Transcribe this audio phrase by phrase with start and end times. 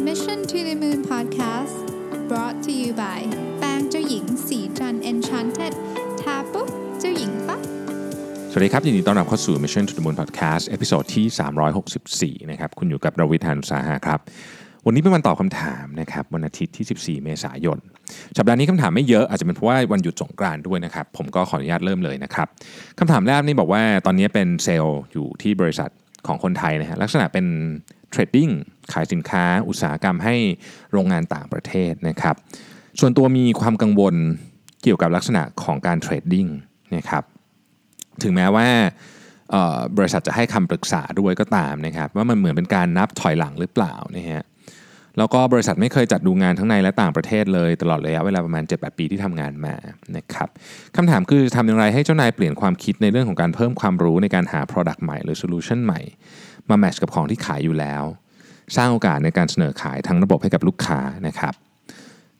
[0.00, 1.86] Mission to the Moon Podcast
[2.28, 3.20] brought to you by
[3.58, 5.72] แป้งเจ้าหญิงศรีจันทร์ Enchanted
[6.20, 6.68] ทาปุ๊บ
[7.00, 7.60] เจ้าหญิงปั๊บ
[8.50, 11.26] สวัสดีครับ ยินดีต้อนรับเข้าสู่ Mission to the Moon Podcast episode ที่
[12.42, 14.18] 364 นะครับ คุณอยู่กับรวิศ หาญอุตสาหะครับ
[14.86, 17.78] วันนี้เป็นวันตอบคำถามนะครับวันอาทิตย์ที่ 14 เมษายน
[18.36, 22.48] สัปดาห์นี้คำถามไม่เยอะอาจจะเป็นเพราะว่าวันหยุดสงกรานต์ด้วยนะครับ ผมก็ขออนุญาตเริ่มเลยนะครับ
[22.98, 25.90] คำถามแรกนี่บอกว่าตอนนี้เป็นเซลส์อยู่ที่บริษัท
[26.26, 27.46] ของคนไทยนะฮะลักษณะเป็น
[28.10, 28.48] trading
[28.92, 30.36] ขายสินค้าอุตสาหกรรมให้
[30.92, 32.36] โรงงานต่างประเทศนะครับ
[33.00, 34.14] ส่วนตัวมีความกังวล
[34.82, 36.46] เกี่ยวกับลักษณะของการ trading
[36.96, 37.24] นะครับ
[38.22, 38.68] ถึงแม้ว่า
[39.96, 44.44] บริษัทจะให้คำปรึกษาด้วยก็ตามนะครับ ว่ามันเหมือนเป็นการนับถอยหลังหรือเปล่านะฮะ
[45.18, 49.74] แล้วก็บริษัทไม่เคยจัดดูงานทั้งในและต่างประเทศเลย ตลอดระยะเวลาประมาณ 7-8 ปีที่ทำงานมา
[50.16, 50.48] นะครับ
[50.96, 56.00] คำถามคือทำอย่างไรให้เจ้านายเปลี่ยนความคิดในเรื่องของการเพิ่มความรู้ในการหา Product ใหม่หรือ Solution ใหม่
[56.68, 58.02] มาแมทช์กับของที่ขายอยู่แล้ว
[58.76, 61.54] สร้างโอกาสในการเสนอขายทั้งระบบให้กับลูกค้านะครับ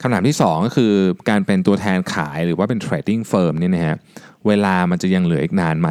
[0.00, 0.92] คำถามที่ 2 ก็คือ
[1.30, 3.96] การเป็นตัวแทนขายหรือว่าเป็น trading firm เนี่ยนะฮะ
[4.46, 5.88] เวลามันจะยังเหลืออีกนานไหม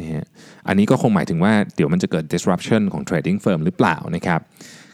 [0.00, 0.26] นี่ฮะ
[0.68, 4.40] อันนี้ก็คงหมายถึงว่าเดี๋ยวมันจะเกิด disruption ของ trading firm หรือเปล่านะครับ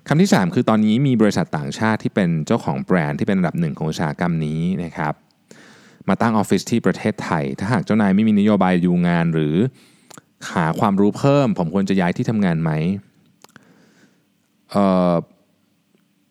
[0.09, 5.15] คำที่ 3 คือตอนนี้มีบริษัทต่างชาติที่เป็นเจ้าของแบรนด์ที่เป็นอันดับหนึ่งของอุตสาหกรรมนี้นะครับ
[6.09, 9.55] มาตั้งออฟฟิศที่ประเทศไทย ถ้าหากเจ้านายไม่มีนโยบายดูงานหรือ
[10.53, 12.71] หาความรู้เพิ่ม ผมควรจะย้ายที่ทำงานไหม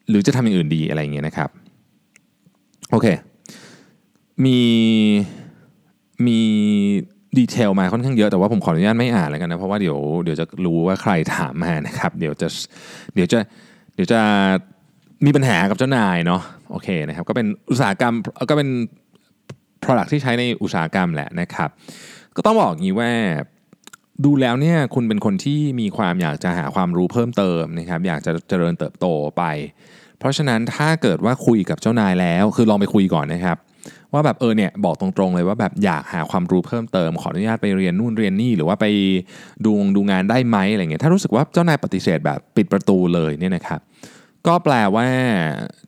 [0.10, 1.50] หรือจะทำอย่างอื่นดีอะไรอย่างเงี้ยนะครับ
[2.92, 3.08] โอเค
[4.46, 4.60] มี
[6.26, 6.40] มี
[7.38, 12.48] ดีเทลมาค่อนข้างเยอะแต่ว่าผมขออนุญาตไม่อ่านแล้วกันนะเพราะว่าเดี๋ยวเดี๋ยวจะรู้ว่าใครถามมานะครับ เดี๋ยวจะ
[13.14, 13.40] เดี๋ยวจะ
[13.96, 14.20] เดี๋ยวจะ
[15.26, 18.14] มีปัญหากับเจ้านายเนาะโอเคนะครับก็เป็นอุตสาหกรรม
[18.50, 18.70] ก็เป็น
[19.84, 21.70] product ที่ใช้ในอุตสาหกรรมแหละนะครับ
[22.36, 23.12] ก็ต้องบอกงี้ว่า
[24.26, 29.06] ดูแล้วเนี่ยคุณเป็นคนที่มีความอยากจะหาความรู้เพิ่มเติมนะครับอยากจะเจริญเติบโต
[29.38, 29.44] ไป
[30.20, 33.58] เพราะฉะนั้นถ้าเกิดว่าคุยกับเจ้านายแล้ว คือลองไปคุยก่อนนะครับ
[34.14, 38.86] ว่าแบบเออเนี่ยบอกตรงๆเลยว่าแบบอยากหาความรู้เพิ่มเติม ขออนุญาตไปเรียนนู่นเรียนนี่หรือว่าไป
[39.66, 43.80] ดูดูงานได้ไหมอะไรเงี้ยถ้ารู้สึกว่าเจ้านายปฏิเสธแบบปิดประตูเลยเนี่ยนะครับ
[44.48, 45.08] ก็แปลว่า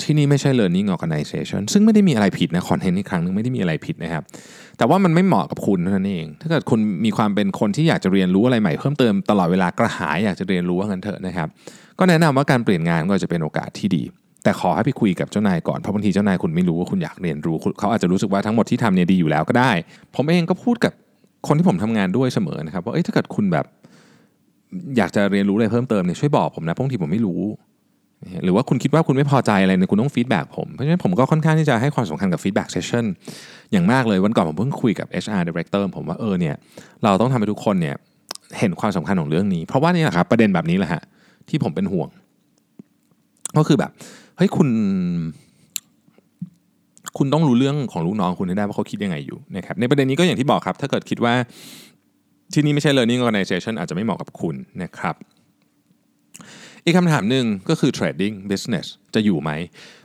[0.01, 4.23] ที่นี่ไม่ใช่ learning organization ซึ่งไม่ได้มีอะไรผิดนะคอนเทนต์อีกครั้งนึงไม่ได้มีอะไรผิดนะครับ
[4.79, 11.47] แต่ว่ามันไม่เหมาะกับคุณนั้นเอง ถ้าเกิดคุณมีความเป็นคนที่อยากจะเรียนรู้อะไรใหม่เพิ่มเติมตลอดเวลากระหายอยากจะเรียนรู้ว่างั้นเถอะนะครับ
[11.99, 14.03] ก็แนะนำว่าการเปลี่ยนงานก็จะเป็นโอกาสที่ดี
[14.43, 19.71] แต่ขอให้ไปคุยกับเจ้านายก่อนเพราะบางทีเจ้านายคุณไม่รู้ว่าคุณอยากเรียนรู้เขาอาจจะรู้สึกว่าทั้งหมดที่ทำเนี่ยดีอยู่แล้วก็ได้
[20.15, 20.93] ผมเองก็พูดกับ
[21.47, 23.65] คนที่ผมทำงานด้วยเสมอนะครับว่าเอ้ยถ้าเกิดคุณแบบ
[24.97, 27.41] อยากจะเรียนรู้อะไรเพิ่มเติมเนี่ยช่วยบอกผมนะเพราะบางทีผมไม่รู้
[28.43, 33.05] หรือว่าคุณคิดว่าคุณไม่พอใจอะไรเนี่ยคุณต้อง feedback ผม เพราะฉะนั้นผมก็ค่อนข้างที่จะให้ความสำคัญกับ feedback session
[33.71, 36.55] อย่างมากเลยวันก่อนผมเพิ่งคุยกับ HR Director ผมว่าเออเนี่ย
[37.03, 37.95] เราต้องทำให้ทุกคนเนี่ย
[38.59, 41.01] เห็นความสำคัญของเรื่องนี้ เพราะว่านี่แหละครับประเด็นแบบนี้แหละฮะ
[41.49, 42.09] ที่ผมเป็นห่วง
[43.57, 43.91] ก็คือแบบ
[44.37, 44.69] เฮ้ยคุณ
[47.17, 51.33] คุณต้องรู้เรื่องของลูกน้องคุณให้ได้ว่าเขาคิดยังไงอยู่นะครับในประเด็นนี้ก็อย่างที่บอกครับ ถ้าเกิดคิดว่า
[52.53, 55.15] ที่นี่ไม่ใช่ learning organization อาจจะไม่เหมาะกับคุณนะครับ
[56.89, 58.85] อีกคำถามหนึ่งก็คือ trading business
[59.15, 59.51] จะอยู่ไหม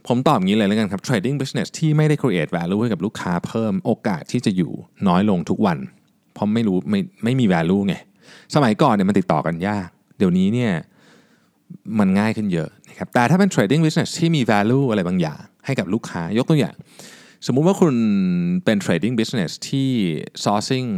[0.06, 4.72] ผมตอบงี้เลยแล้วกันครับ trading business ที่ไม่ได้ create value ให้กับลูกค้าเพิ่มโอกาสที่จะอยู่
[5.08, 5.78] น้อยลงทุกวัน
[6.34, 7.94] เพราะไม่รู้ไม่ไม่มี value ไง
[8.54, 10.72] สมัยก่อนเนี่ยมันติดต่อกันยาก เดี๋ยวนี้เนี่ย
[11.98, 16.74] มันง่ายขึ้นเยอะนะครับ แต่ถ้าเป็น trading business ที่มี value อะไรบางอย่าง ให้กับลูกค้ายกตัวอย่าง
[17.46, 17.94] สมมุติว่าคุณ
[18.64, 19.90] เป็น trading business ที่
[20.44, 20.88] sourcing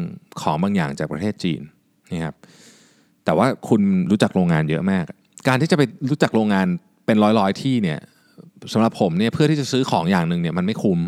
[0.40, 1.60] ของบางอย่างจากประเทศจีน
[2.12, 2.36] นะครับ
[3.24, 3.80] แต่ว่าคุณ
[4.10, 5.04] รู้จักโรงงานเยอะมาก
[5.48, 6.66] การที่จะไปรู้จักโรงงาน
[7.06, 7.98] เป็นร้อยๆที่เนี่ย
[8.72, 10.98] สำหรับผมเนี่ยเพื่อที่จะซื้อของอย่างหนึ่งเนี่ยมันไม่คุ้ม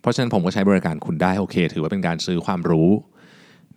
[0.00, 2.90] เพราะฉะนั้นผมก็ใช้บริการคุณได้โอเค ถือว่าเป็นการซื้อความรู้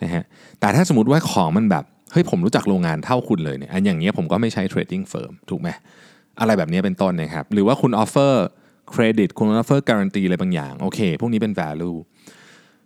[0.03, 0.23] นะฮะ
[0.59, 5.69] แต่ถ้าสมมติว่าของมันแบบเฮ้ยผมรู้จักโรงงานเท่าคุณเลยเนี่ยอันอย่างเงี้ยผมก็ไม่ใช้ trading firm ถูกไหม
[6.39, 8.33] อะไรแบบนี้เป็นต้นนะครับหรือว่าคุณ offer
[8.91, 11.97] เครดิตคุณ offer guarantee อะไรบางอย่างโอเค พวกนี้เป็น value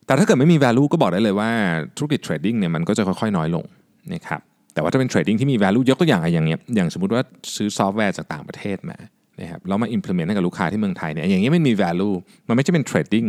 [0.06, 1.50] แต่ถ้าเกิดไม่มี value ก็บอกได้เลยว่า
[1.98, 3.66] ธุรกิจ trading เนี่ยมันก็จะค่อยๆ น้อยลง
[4.14, 4.42] นะครับ
[4.74, 7.22] แต่ว่าถ้าเป็น trading ที่มี value ยกตัวอย่างอย่างเงี้ยอย่างสมมติว่า
[7.56, 8.98] ซื้อซอฟต์แวร์จากต่างประเทศมา
[9.42, 12.16] นะครับแล้วมา implement ให้กับลูกค้าที่เมืองไทยเนี่ยอย่างเงี้ยไมันมี value
[12.48, 13.28] มันไม่ใช่เป็น trading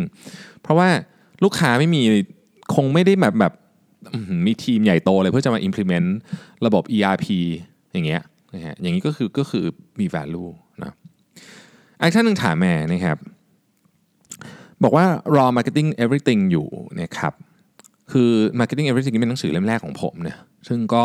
[0.62, 0.88] เพราะว่า
[1.44, 2.02] ลูกค้าไม่มี
[2.74, 3.52] คงไม่ได้แบบแบบ
[4.46, 6.08] มีทีมใหญ่โตเลยเพื่อจะมา implement
[6.66, 7.26] ระบบ ERP
[7.92, 8.22] อย่างเงี้ย
[8.54, 9.64] นะฮะอย่างนี้ก็คือก็คือ
[10.00, 10.50] มี value
[10.82, 10.94] นะ
[12.00, 13.18] อีกท่านหนึ่งถามแม่นะครับ
[14.82, 15.06] บอกว่า
[15.36, 16.66] raw marketing everything อยู่
[17.00, 17.32] นะครับ
[18.12, 21.04] คือ marketing everything เป็นหนังสือเล่มแรกของผมเนี่ยซึ่งก็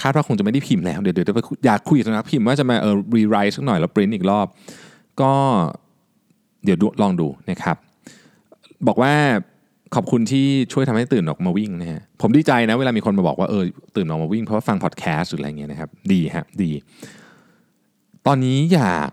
[0.00, 1.26] คาดว่าคงจะไม่ได้พิมพ์แล้ว เดี๋ยวเดี๋ยว
[1.66, 4.46] อยากคุยกับนักพิมพ์ว่าจะมาเออ rewrite สักหน่อยแล้ว print อีกรอบ
[5.20, 5.32] ก็
[6.64, 7.76] เดี๋ยวลองดูนะครับ
[8.86, 9.14] บอกว่า
[9.94, 13.64] ขอบคุณที่ช่วยทำให้ตื่นออกมาวิ่งนะฮะผมดีใจนะเวลามีคนมาบอกว่าเออ
[13.96, 16.70] ตื่นออกมาวิ่งเพราะว่าฟังพอดแคสต์หรืออะไรเงี้ยนะครับ ดีฮะดี
[18.26, 19.10] ตอนนี้อยาก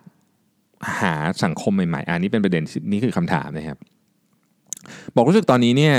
[0.99, 1.13] หา
[1.43, 3.77] สังคมใหม่ๆ อันนี้เป็นประเด็นนี่คือคำถามนะครับ
[5.15, 5.95] บอกรู้สึกตอนนี้เนี่ย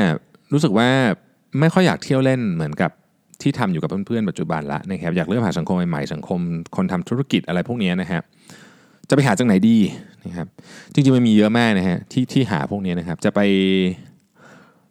[0.53, 0.89] รู้สึกว่า
[1.61, 2.91] ไม่ค่อยอยากเที่ยวเล่นเหมือนกับ
[3.43, 6.41] ที่ทำอยู่กับเพื่อนๆปัจจุบันละนะครับอยากเริ่มหาสังคมใหม่ๆสังคม
[6.77, 8.23] คนทำธุรกิจอะไรพวกนี้นะครับ
[9.09, 9.79] จะไปหาจากไหนดี
[10.25, 10.47] นะครับ
[10.93, 13.41] จริงๆมันมีเยอะมากนะฮะที่ที่หาพวกนี้นะครับจะไป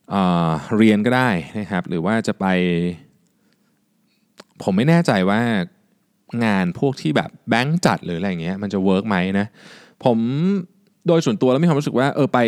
[0.09, 1.29] เเรียนก็ได้
[1.59, 2.45] นะครับหรือว่าจะไป
[4.63, 5.41] ผมไม่แน่ใจว่า
[6.45, 9.47] งานพวกที่แบบแบงค์จัดหรืออะไรเงี้ยมันจะ work ไหมนะ
[10.03, 10.17] ผม
[11.07, 12.39] โดยส่วนตัวแล้วมีความรู้สึกว่าเออไป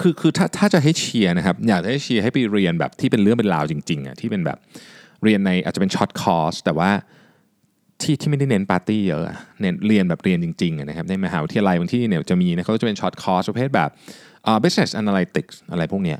[0.00, 4.58] คือคือถ้าถ้าจะให้เชียร์นะครับ อยากให้เชียร์ให้ไปเรียนแบบที่เป็นเรื่องเป็นราวจริงๆอะที่เป็นแบบ
[5.24, 6.90] เรียนในอาจจะเป็น short course แต่ว่า
[8.02, 9.22] ที่ที่ไม่ได้เน้นปาร์ตี้เยอะ
[9.60, 13.90] เน้นเรียนแบบเรียนจริงๆนะครับในมหาวิทยาลัยบางที่เนี่ยจะมีนะเขาจะเป็น short course ประเภทแบบ
[14.46, 16.18] อ่า business analytics อะไรพวกเนี้ย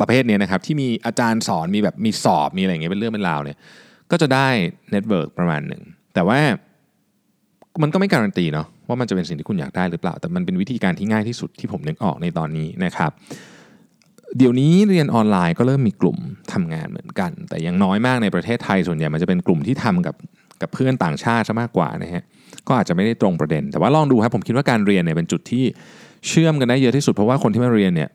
[0.00, 3.58] ประเภทเนี้ยนะครับที่มีอาจารย์สอนมีแบบมีสอบมีอะไรอย่างเงี้ยเป็นเรื่องเป็นราวเนี่ย
[4.10, 4.48] ก็จะได้
[4.90, 5.82] network ประมาณหนึ่ง
[6.14, 6.40] แต่ว่า
[7.82, 13.10] มันก็ไม่การันตีเนาะ ว่ามันจะเป็นสิ่งที่คุณอยากได้หรือเปล่า แต่มันเป็นวิธีการที่ง่ายที่สุดที่ผมนึกออกในตอนนี้นะครับ
[14.38, 16.18] เดี๋ยวนี้เรียนออนไลน์ก็เริ่มมีกลุ่ม
[16.52, 20.14] ทำงานเหมือนกัน แต่ยังน้อยมากในประเทศไทยส่วนใหญ่มันจะเป็นกลุ่มที่ทำกับ
[20.62, 22.22] กับเพื่อนต่างชาติซะมากกว่านะฮะ
[22.66, 25.64] ก็อาจจะไม่ได้ตรงประเด็น แต่ว่าลองดูครับผมคิดว่าการเรียนเนี่ยเป็นจุดที่
[26.28, 28.10] เชื่อมกันได้เยอะที่สุดเพราะว่าคนที่มาเรียนเนี่ย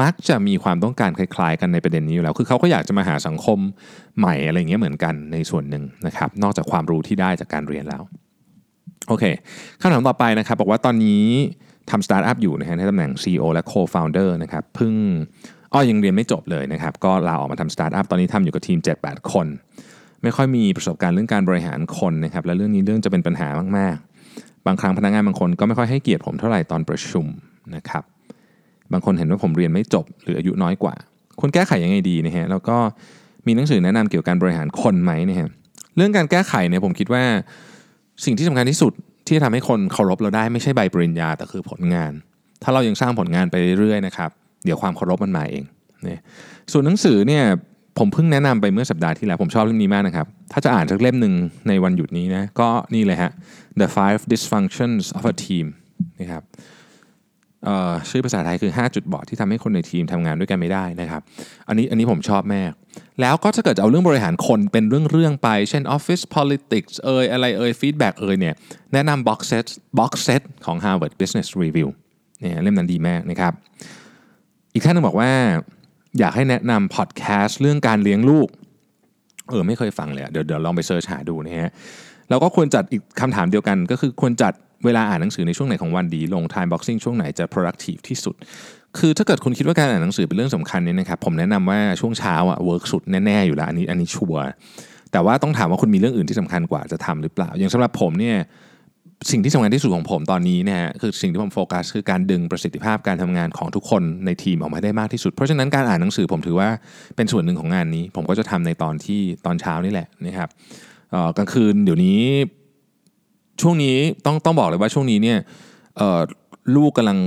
[0.00, 3.58] มักจะมีความต้องการคล้ายๆ กันในประเด็นนี้อยู่แล้ว คือเขาก็อยากจะมาหาสังคม
[4.18, 8.02] ใหม่อะไรเงี้ยเหมือนกันในส่วนหนึ่งนะครับ นอกจากความรู้ที่ได้จากการเรียนแล้ว
[9.08, 9.24] โอเค
[9.80, 11.24] คำถามต่อไปนะครับบอกว่าตอนนี้
[11.90, 14.94] ทำสตาร์ทอัพอยู่นะฮะในตำแหน่ง CEO และ Co-founder นะครับเพิ่ง
[15.72, 19.46] อ้อยังเรียนไม่จบเลยนะครับ ก็ลาออกมาทำสตาร์ทอัพตอนนี้ทำอยู่กับทีม 7-8 คน
[20.22, 23.48] ไม่ค่อยมีประสบการณ์เรื่องการบริหารคนนะครับและเรื่องนี้เรื่องจะเป็นปัญหา
[23.78, 27.26] มากๆ บางครั้งพนักงานบางคนก็ไม่ค่อยให้เกียรติผมเท่าไหร่ตอนประชุม
[27.76, 28.04] นะครับ
[28.92, 30.94] บางคนเห็นว่าผมเรียนไม่จบหรืออายุน้อยกว่า
[31.40, 32.76] คุณแก้ไขยังไงดีนะฮะแล้วก็
[33.46, 35.38] มีหนังสือแนะนำเกี่ยวกับการบริหารคนไหมนี่ย
[35.96, 37.24] เรื่องการแก้ไขเนี่ยผมคิดว่า
[38.24, 38.92] สิ่งที่สำคัญที่สุด
[39.28, 42.12] ที่ทำให้คนเคารพเราได้ไม่ใช่ใบปริญญาแต่คือผลงาน
[42.62, 44.30] ถ้าเรายังสร้างผลงานไปเรื่อยๆนะครับ
[44.64, 45.64] เดี๋ยวความเคารพมันมาเอง
[46.08, 46.18] นี่
[46.72, 47.44] ส่วนหนังสือเนี่ย
[47.98, 51.34] ผมเพิ่งแนะนำไปเมื่อสัปดาห์ที่แล้วผมชอบเล่มนี้มากนะครับ ถ้าจะอ่านสักเล่มหนึ่ง
[51.68, 53.30] ในวันหยุดนี้นะก็นี่เลยฮะ
[53.80, 55.66] The Five Dysfunctions of a Team
[56.20, 56.42] นะครับ
[58.10, 61.22] ชื่อภาษาไทยคือ 5 จุดบอดที่ทำให้คนในทีมทำงานด้วยกันไม่ได้นะครับ
[61.68, 62.72] อันนี้อันนี้ผมชอบมาก
[63.20, 68.54] แล้วก็ถ้าเกิดจะเอาเรื่องบริหารคนเป็นเรื่องเรื่องไป เช่น Office Politics เอ่ยอะไรเอ่ย Feedback เอ่ยเนี่ย
[68.92, 69.66] แนะนำ Box Set
[69.98, 71.88] Box Set ของ Harvard Business Review
[72.40, 73.52] เนี่ยเล่มนั้นดีมากนะครับ
[74.74, 75.30] อีกท่านนึงบอกว่า
[76.18, 78.48] อยากให้แนะนำพอดแคสต์เรื่องการเลี้ยงลูก
[79.50, 81.70] เออไม่เคยฟังเลยเดี๋ยวเดี๋ยวลองไป search หาดูนะฮะ
[82.28, 84.52] แล้วก็ควรจัดอีกคำถามเดียวกันก็คือควรจัด
[84.86, 88.34] เวลาอ่านหนังสือในช่วงไหนของวันดีลง time boxing ช่วงไหนจะ productive ที่สุด
[88.98, 94.42] คือถ้าเกิดคุณคิดว่าการอ่านหนังสือเป็นเรื่องสำคัญเนี่ยนะครับผมแนะนำว่าช่วงเช้าอะ work สุดแน่ๆอยู่แล้วอันนี้อันนี้ sure
[95.12, 98.36] แต่ว่าต้องถามว่าคุณมีเรื่องอื่นที่สำคัญกว่าจะทำหรือเปล่า อย่างสำหรับผมเนี่ย
[99.30, 106.68] สิ่งที่สำคัญที่สุดของผมตอนนี้นะฮะคือสิ่งที่ผมโฟกัสคือการดึงประสิทธิภาพการทำงานของทุกคนในทีมออกมาได้มากที่สุด เพราะฉะนั้นการอ่านหนังสือผมถือว่า
[107.16, 110.48] เป็นส่วนหนึ่งของงานนี้ ผมก็จะทำในตอนที่ตอนเช้านี่แหละนะครับ
[111.36, 112.18] กลางคืนเดี๋ยวนี้
[113.60, 115.38] ช่วงนี้ต้องต้องบอกเลยว่าช่วงนี้เนี่ย
[116.76, 117.18] ลูกกำลัง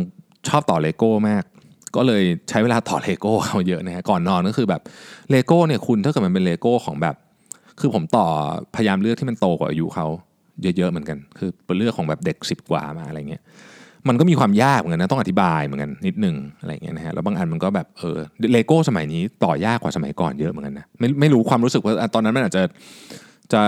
[0.48, 1.44] ชอบต่อเลโก้มาก
[1.96, 4.82] ก็เลยใช้เวลาต่อเลโก้เขาเยอะนะฮะก่อนนอนก็คือแบบ
[5.32, 7.16] เลโก้เนี่ยคุณถ้าเกิดมันเป็นเลโก้ของแบบ
[7.80, 8.26] คือผมต่อ
[8.76, 10.08] พยายามเลือกที่มันโตกว่าอายุเขา
[10.62, 13.42] เยอะๆเหมือนกัน คือเป็นเลโก้ของแบบเด็กสิบกว่ามาอะไรเงี้ย
[14.08, 18.18] มันก็มีความยากเหมือนกันนะต้องอธิบายเหมือนกันนิดนึงอะไรเงี้ยนะฮะแล้วบางอันมันก็แบบเออ
[18.54, 22.64] เลโก้สมัยนี้ต่อยากกว่าสมัยก่อนเยอะเหมือนกันนะไม่ไม่รู้ความรู้สึกว่าตอนนั้นมันอาจจะ
[23.54, 23.62] จะ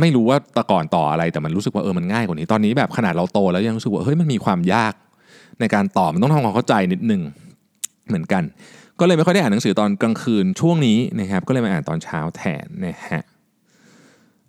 [0.00, 4.94] ไม่รู้ว่าตะก่อนต่ออะไรแต่มันรู้สึกว่าเออมันง่ายกว่านี้ตอนนี้แบบขนาดเราโตแล้วยังรู้สึกว่าเฮ้ยมันมีความยาก
[5.60, 7.22] ในการต่อมันต้องทำความเข้าใจนิดนึง
[8.08, 8.42] เหมือนกัน
[9.00, 13.22] ก็เลยไม่ค่อยได้อ่านหนังสือตอนกลางคืนช่วงนี้นะครับ ก็เลยมาอ่านตอนเช้าแทนนะฮะ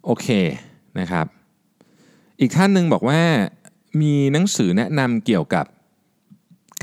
[0.06, 0.28] โอเค
[1.00, 1.26] นะครับ
[2.40, 3.22] อีกท่านหนึ่งบอกว่า
[4.02, 5.66] มีหนังสือแนะนำเกี่ยวกับ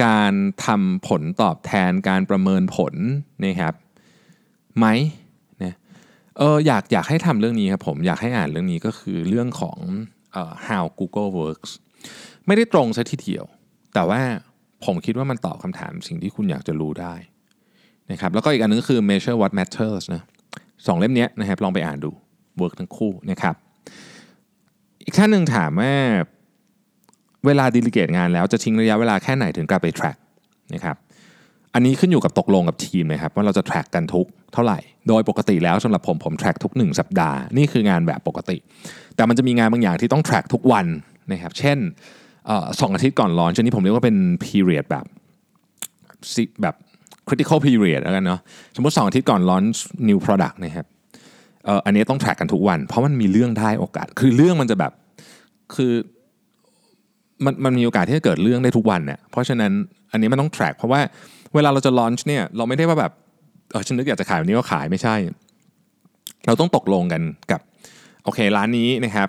[0.05, 0.33] การ
[0.67, 2.95] ทำผลตอบแทนการประเมินผล
[3.45, 3.75] นะครับ
[4.79, 4.87] ไหม
[6.39, 9.79] เอออยากอยากให้ทำเรื่องนี้ครับผมอยากให้อ่านเรื่องนี้ก็คือเรื่องของ
[10.41, 11.71] uh, how Google works
[12.47, 13.45] ไม่ได้ตรงซะทีเดียว
[13.95, 14.21] แต่ว่า
[14.85, 17.15] ผมคิดว่ามันตอบคำถามสิ่งที่คุณอยากจะรู้ได้
[18.13, 20.23] นะครับแล้วก็อีกอันนึงก็คือ measure what matters นะ
[20.87, 22.11] สองเล่มนี้นะครับลองไปอ่านดู
[22.61, 23.55] work ทั้งคู่นะครับ
[25.05, 25.93] อีกท่านหนึ่งถามว่า
[27.47, 30.19] เวลาดีลิเกตงานแล้วจะทิ้งระยะเวลาแค่ไหนถึงกลับไป track
[30.75, 30.97] นะครับ
[31.75, 38.57] อันนี้ขึ้นอยู่กับตกลงกับทีมเลยครับว่าเราจะ track กันทุกเท่าไหร่ โดยปกติแล้วสำหรับผมผม track ทุก 1 สัปดาห์ นี่คืองานแบบปกติ
[39.17, 40.87] แต่มันจะมีงานบางอย่างที่ต้อง track ทุกวัน
[41.33, 41.79] นะครับเช่น
[42.81, 45.05] สองอาทิตย์ก่อนลอนชนี้ผมเรียกว่าเป็น period แบบ
[46.63, 46.75] แบบ
[47.29, 48.41] critical period แล้วกันเนาะ
[48.77, 50.87] สมมติ2อาทิตย์ก่อน launch new product นะครับ
[51.85, 54.93] อันนี้ต้อง track กันทุกวัน เพราะมันมีเรื่องได้โอกาส คือเรื่องมันจะแบบ
[55.75, 55.93] คือ
[57.45, 59.73] มันมันมีโอกาสที่จะเกิดเรื่องได้ทุกวันเนี่ยเพราะฉะนั้น
[60.13, 61.01] อันนี้มันต้อง track เพราะว่า
[61.55, 63.13] เวลาเราจะ launch เนี่ยเราไม่ได้ว่าแบบ
[63.73, 65.15] เออฉันนึกอยากจะขายวันนี้ก็ขายไม่ใช่
[66.47, 67.61] เราต้องตกลงกันกับ
[68.25, 69.29] โอเคร้านนี้นะครับ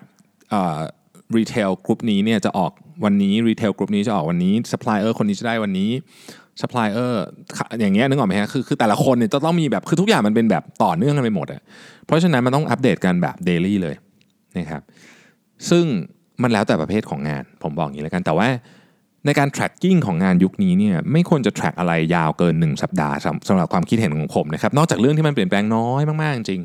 [1.37, 2.71] retail group นี้เนี่ยจะออก
[3.05, 5.89] วันนี้ retail group นี้จะออกวันนี้ซัพพลายเออร์คนนี้จะได้วันนี้
[6.61, 7.23] ซัพพลายเออร์
[7.81, 11.61] อย่างเงี้ยนึกออกไหมฮะคือคือแต่ละคนเนี่ยจะต้องมีแบบคือทุกอย่างมันเป็นแบบต่อเนื่องกันไปหมดอะ
[12.05, 13.95] เพราะฉะนั้นมันต้องอัปเดตกันแบบเดลี่เลย
[14.57, 14.81] นะครับ
[15.69, 15.85] ซึ่ง
[16.41, 18.47] มันแล้วแต่ประเภทของงานผมบอกอย่างนี้แล้วกันแต่ว่า
[19.25, 23.15] ในการ tracking ของงานยุคนี้เนี่ยไม่ควรจะ track อะไรยาวเกิน 1 สัปดาห์
[23.47, 26.61] สำหรับความคิดเห็นของผมนะครับนอกจากเรื่องที่มันเปลี่ยนแปลงน้อยมากๆจริง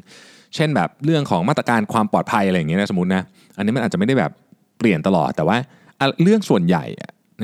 [0.54, 3.22] เช่นแบบเรื่องของมาตรการความปลอดภัยอะไรอย่างเงี้ยนะสมมตินะ
[3.56, 4.32] อันนี้มันอาจจะไม่ได้แบบ
[4.78, 5.56] เปลี่ยนตลอดแต่ว่า
[6.22, 6.84] เรื่องส่วนใหญ่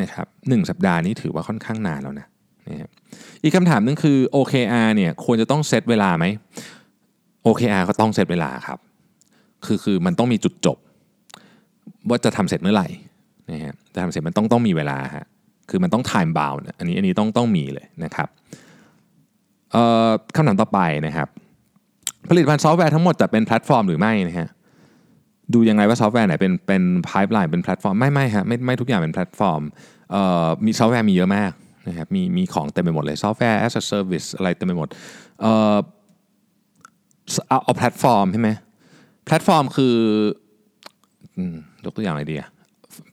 [0.01, 2.27] นะครับหสัปดาห์นี้ถือว่าค่อนข้างนานแล้วนะ
[2.69, 2.91] นะ
[3.43, 6.25] อีกคำถามนึงคือ OKR เนี่ยควรจะต้องเซตเวลาไหม
[7.47, 8.79] OKR ก็ต้องเซตเวลาครับ
[9.67, 10.79] คือคือมันต้องมีจุดจบ
[12.09, 12.89] ว่าจะทำเสร็จเมื่อไหร่
[13.51, 15.27] นะฮะ จะทำเสร็จมันต้องต้องมีเวลาฮะ
[15.71, 18.29] คือมันต้อง time bound อันนี้อันนี้ต้องต้องมีเลยนะครับ
[20.35, 21.29] คำถามต่อไปนะครับ
[22.29, 24.49] ผลิตภัณฑ์ซอฟต์แวร์ทั้งหมดจะเป็นแพลตฟอร์มหรือไม่นะฮะ
[25.55, 29.63] ดูยังไงว่าซอฟต์แวร์ไหนเป็นเป็นไพ p e l i n e เป็นแพลตฟอร์มไม่ไม่ฮะไม่ไม่ทุกอย่างเป็นแพลตฟอร์ม
[30.11, 31.53] เอ่อมีซอฟต์แวร์มีเยอะมาก
[31.89, 34.89] นะครับมีมีของเต็มไปหมดเลยซอฟต์แวร์ as a service อะไรเต็มไปหมด
[35.41, 35.77] เอ่อ
[37.49, 38.51] เอาเอาแพลตฟอร์มใช่ไหม
[39.27, 39.97] แพลตฟอร์มคือ
[41.85, 42.49] ยกตัวอย่างอะไรดีอะ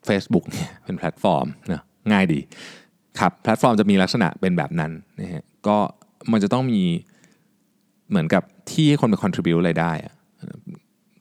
[0.08, 1.82] Facebook เนี่ยเป็นแพลตฟอร์มนะ
[2.12, 2.40] ง่ายดี
[3.20, 5.78] ครับแพลตฟอร์มจะมีลักษณะเป็นแบบนั้นนะฮะก็
[6.32, 6.82] มันจะต้องมี
[8.10, 10.14] เหมือนกับที่ให้คนไป contribute อะไรได้อะ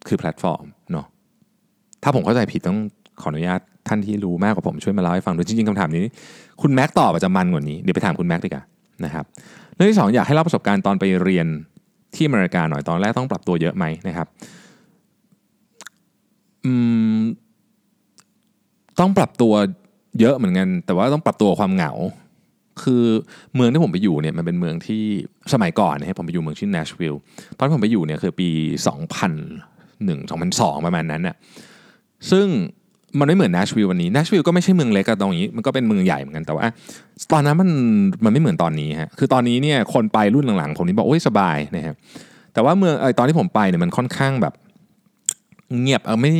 [0.08, 1.06] คือแพลตฟอร์มเนาะ
[2.02, 2.78] ถ้าผมเข้าใจผิดต้อง
[3.20, 6.12] ขออนุญาตท่านที่รู้มากกว่าผมช่วยมาเล่าให้ฟังด้วยจริงๆคำถามนี้
[6.62, 8.64] คุณแม็กตอบอาจจะมันกว่านี้ เดี๋ยวไปถามคุณแม็กดีกว่า
[9.04, 9.24] นะครับ
[9.74, 11.46] เรื่องที่สองอยากให้เล่าประสบการณ์ตอนไปเรียน
[12.14, 14.26] ที่อเมริกาหน่อยตอนแรกต้องปรับตัวเยอะไหมนะครับ
[16.64, 16.72] อื
[17.18, 17.20] ม
[19.00, 19.52] ต้องปรับตัว
[20.20, 21.92] เยอะเหมือนกัน แต่ว่าต้องปรับตัวความเหงา
[22.82, 23.04] คือ
[23.54, 25.02] เมืองที่ผมไปอยู่เนี่ยมันเป็นเมืองที่
[25.52, 27.18] สมัยก่อนนะผมไปอยู่เมืองชื่อ Nashville
[27.56, 28.48] ตอนผมไปอยู่เนี่ยคือปี
[29.28, 31.36] 2001 2002 ประมาณนั้นน่ะ
[32.30, 32.46] ซึ่ง
[33.18, 36.66] มันไม่เหมือน Nashville วันนี้ Nashville ก็ไม่ใช่เมืองเล็กอะตรงนี้ มันก็เป็นเมืองใหญ่เหมือนกันแต่ว่า
[37.32, 37.70] ตอนนั้นมัน
[38.24, 41.94] มันไม่เหมือนตอนนี้ฮะคือตอนนี้เนี่ยคนไปรุ่นหลังๆ ผมนี่บอกโอ้ยสบายนะครับ
[42.52, 44.54] แต่ว่าเมืองไอตอนที่ผมไปเนี่ยมันค่อนข้างแบบ
[45.82, 46.32] เงียบเออไม่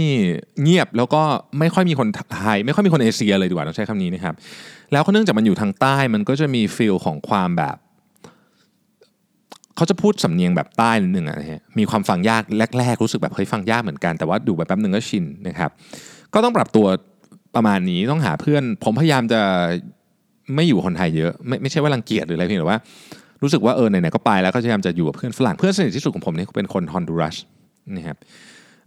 [0.63, 1.23] เงียบแล้วก็
[1.59, 4.35] ไม่ค่อยมีคนไทยไม่ค่อยมีคนเอเชียเลยดีกว่าต้องใช้คำนี้นะครับ
[4.93, 7.77] แล้วก็เนื่องจากมันอยู่ทางใต้มันก็จะมีฟิลของความแบบ
[9.77, 12.43] เขาจะพูดสำเนียงแบบใต้นิดนึงนะฮะ มีความฟังยาก
[12.79, 15.71] แรกๆรู้สึกแบบเฮ้ยฟังยากเหมือนกันแต่ว่าดูไปแป๊บนึงก็ชินนะครับ
[16.35, 16.87] ก็ต้องปรับตัว
[17.55, 19.41] ประมาณนี้ต้องหาเพื่อน ผมพยายามจะ
[20.55, 22.79] ไม่อยู่คนไทยเยอะไม่ไม่ใช่ว่ารังเกียจหรืออะไรเพียงแต่ว่า
[23.43, 27.37] รู้สึกว่าเออไหนๆก็ไปแล้วก็พยายามจะอยู่กับเพื่อนฝรั่งเพื่อนสนิทที่สุดของผมนี่เป็นคนฮอนดูรัส
[27.97, 28.17] นะครับ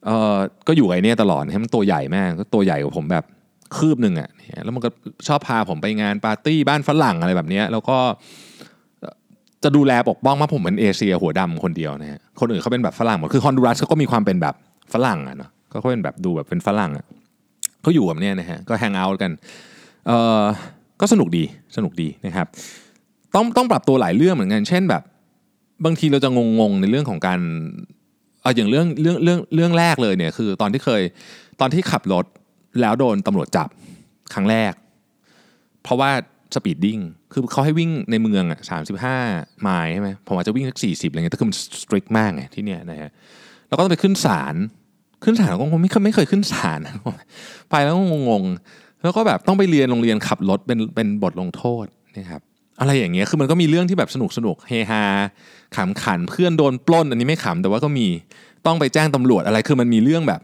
[0.06, 3.26] เออก็อยู่ไอ้นี่ตลอดนะมันตัวใหญ่มากก็ตัวใหญ่กว่าผมแบบ
[3.78, 4.30] คืบหนึ่งอะ
[4.64, 4.90] แล้วมันก็
[5.28, 7.98] ชอบพาผมไปงานปาร์ตี้บ้านฝรั่งอะไรแบบนี้แล้วก็
[9.64, 14.56] จะดูแลปกป้องมาผมเป็นเอเชียหัวดำคนเดียวนะฮะคนอื่นเขาเป็นแบบฝรั่งหมดคือฮอนดูรัสเขาก็มีความเป็นแบบ
[14.94, 17.06] ฝรั่งอะเนาะก็เขาเป็นแบบดูแบบเป็นฝรั่งอะ
[17.86, 19.32] ก็อยู่แบบนี้นะฮะก็แฮงเอาท์กัน
[20.08, 20.44] เออ
[21.02, 21.44] ก็สนุกดี
[21.76, 22.48] สนุกดีนะครับ
[23.36, 25.04] ต้องต้องปรับตัวหลายเรื่องเหมือนกัน เช่นแบบ
[25.86, 26.30] บางทีเราจะ
[26.60, 27.40] งงๆในเรื่องของการ
[28.42, 31.02] เอาอย่างเรื่องเรื่องเรื่องเรื่องแรกเลยเนี่ยคือตอนที่เคย
[31.60, 32.26] ตอนที่ขับรถ
[32.82, 33.70] แล้วโดนตำรวจจับ
[34.34, 34.74] ครั้งแรก
[35.84, 36.12] เพราะว่า
[36.56, 36.98] speeding
[37.34, 39.18] คือเขาให้วิ่งในเมืองอะสามสิบห้า
[39.62, 43.12] ไมล์ใช่ไหมผมอาจจะวิ่งสักสี่สิบอะไรเงี้ยแต่คือมัน strict มากไงที่เนี่ยนะฮะ
[43.68, 44.56] แล้วก็ต้องไปขึ้นศาล
[45.24, 46.80] ขึ้นศาลก็คงไม่เคยไม่เคยขึ้นศาล
[47.70, 47.96] ไปแล้ว
[48.30, 51.86] งงๆแล้วก็แบบต้องไปเรียนโรงเรียนขับรถเป็นเป็นบทลงโทษ
[52.18, 52.42] นะครับ
[52.80, 55.04] อะไรอย่างเงี้ย คือมันก็มีเรื่องที่แบบสนุกสนุกเฮฮา
[55.76, 58.08] ขำขันเพื่อนโดนปล้น อันนี้ไม่ขำแต่ว่าก็มี
[58.66, 60.42] ต้องไปแจ้งตำรวจอะไร คือมันมีเรื่องแบบ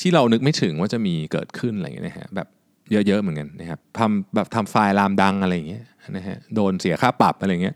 [0.00, 2.48] ที่เรานึกไม่ถึงว่าจะมีเกิดขึ้นอะไรอย่างเงี้ยนะฮะแบบ
[2.90, 5.82] เยอะๆเหมือนกันนะครับทำแบบทำไฟล์ลามดังอะไรอย่างเงี้ย
[6.16, 7.74] นะฮะโดนเสียค่าปรับอะไรอย่างเงี้ย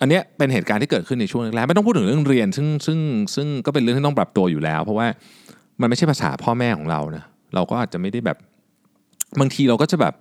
[0.00, 2.98] อันเนี้ยเป็นเหตุการณ์ที่เกิดขึ้นในช่วงแรกไม่ต้องพูดถึงเรื่องเรียน ซึ่งซึ่ง
[3.34, 5.06] ซึ่งก็เป็นเรื่องที่ต้องปรับตัวอยู่แล้ว เพราะว่า
[5.80, 7.24] มันไม่ใช่ภาษาพ่อแม่ของเรานะ
[7.54, 8.38] เราก็อาจจะไม่ได้แบบ
[9.40, 10.14] บางทีเราก็จะแบบ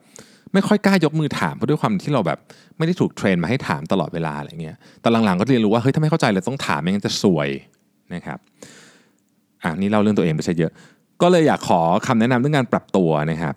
[0.53, 2.39] ไม่ค่อยกล้ายกมือถามเพราะด้วยความที่เราแบบ
[2.77, 7.49] ไม่ได้ถูกเทรนมาให้ถามตลอดเวลาอะไรเงี้ยแต่หลังๆก็เรียนรู้ว่าเฮ้ยถ้าไม่เข้าใจเลยต้องถามไม่งั้นจะสวย
[8.13, 8.39] นะครับ
[9.63, 10.71] อะนี่เล่าเรื่องตัวเองไปซะเยอะ
[11.21, 13.55] ก็เลยอยากขอคำแนะนำเรื่องการปรับตัวนะครับ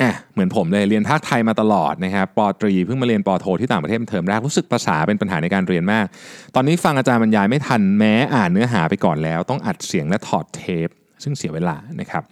[0.00, 6.06] อะเหมือนผมเลยเรียนภาคไทยมาตลอดนะครับปตรีเพิ่งมาเรียนปโทที่ต่างประเทศเทอมแรกรู้สึกภาษาเป็นปัญหาในการเรียนมาก
[6.54, 10.88] ตอนนี้ฟังอาจารย์บรรยายไม่ทันแม้อ่านเนื้อหาไปก่อนแล้ว ต้องอัดเสียงและถอดเทป
[11.22, 12.22] ซึ่งเสียเวลานะครับ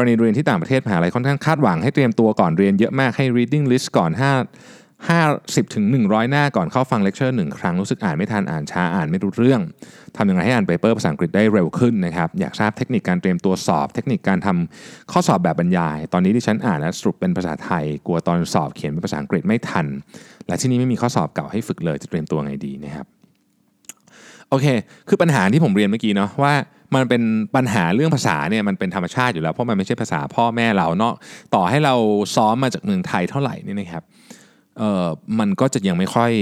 [0.00, 4.10] กรณีเรียนที่ต่างประเทศมหาลัยค่อนข้างคาดหวังให้เตรียมตัวก่อนเรียนเยอะมากให้ reading list ก่อน
[4.92, 9.60] 50ถึง100 หน้าก่อนเข้าฟังเลคเชอร์หนึ่งครั้งรู้สึกอ่านไม่ทันอ่านช้าอ่านไม่รู้เรื่อง
[10.16, 19.86] ทำยังไงให้อ่านเปเปอร์ภาษาอังกฤษได้เร็วขึ้นนะครับอยากทราบเทคนิคการเตรียมตัวสอบ เทคนิคการทำข้อสอบแบบบรรยาย ตอนนี้ที่ฉันอ่านและสรุปเป็นภาษาไทย กลัวตอนสอบเขียนเป็นภาษาอังกฤษไม่ทัน
[20.46, 23.06] และที่นี้ไม่มีข้อสอบเก่าให้ฝึกเลยจะเตรียมตัวไงดีนะครับ
[24.48, 24.66] โอเค
[25.08, 26.54] คือปัญหาที่ผมเรียนเมื่อกี้เนาะว่า
[26.94, 27.22] มันเป็น
[27.56, 31.14] ปัญหาเรื่องภาษาเนี่ยมันเป็นธรรมชาติอยู่แล้วเพราะมันไม่ใช่ภาษาพ่อแม่เราเนาะ
[31.54, 31.94] ต่อให้เรา
[32.36, 34.02] ซ้อมมาจากเมืองไทยเท่าไหร่นี่นะครับ
[34.78, 35.06] เอ่อ
[35.38, 36.32] มันก็จะยังไม่ค่อย